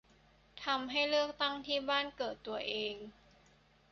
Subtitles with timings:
[0.65, 2.95] ทำให้เลือกตั้งที่บ้านเกิดตัวเอง